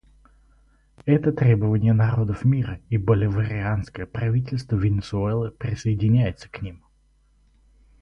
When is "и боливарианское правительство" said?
2.89-4.75